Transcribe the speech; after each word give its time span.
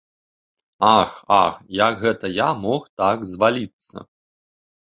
Ах, 0.99 1.11
ах, 1.41 1.59
як 1.83 1.93
гэта 2.05 2.33
я 2.39 2.49
мог 2.65 2.81
так 3.03 3.17
зваліцца! 3.35 3.95